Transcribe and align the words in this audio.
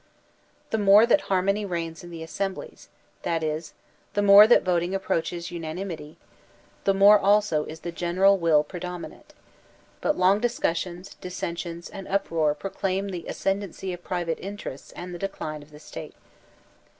The 0.71 0.79
more 0.79 1.05
that 1.05 1.21
harmony 1.29 1.63
reigns 1.63 2.03
in 2.03 2.09
the 2.09 2.23
as 2.23 2.31
semblies, 2.31 2.87
that 3.21 3.43
is, 3.43 3.75
the 4.15 4.23
more 4.23 4.47
the 4.47 4.59
voting 4.59 4.95
approaches 4.95 5.49
tman 5.49 5.77
imity, 5.77 6.15
the 6.85 6.93
more 6.95 7.19
also 7.19 7.65
is 7.65 7.81
the 7.81 7.91
general 7.91 8.39
will 8.39 8.63
predominant; 8.63 9.35
but 10.01 10.17
long 10.17 10.39
discussions, 10.39 11.13
dissensions, 11.21 11.87
and 11.87 12.07
uproar 12.07 12.55
proclaim 12.55 13.09
the 13.09 13.27
as 13.27 13.37
cendency 13.37 13.93
of 13.93 14.03
private 14.03 14.39
interests 14.41 14.91
and 14.93 15.13
the 15.13 15.19
decline 15.19 15.61
of 15.61 15.69
tiie 15.69 15.79
State. 15.81 16.15